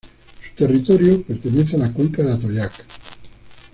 [0.01, 2.73] Su territorio pertenece a la cuenca del Atoyac.